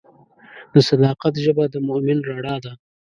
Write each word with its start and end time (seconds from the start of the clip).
د 0.73 0.75
صداقت 0.89 1.33
ژبه 1.43 1.63
د 1.73 1.75
مؤمن 1.87 2.17
رڼا 2.29 2.55
ده. 2.63 2.73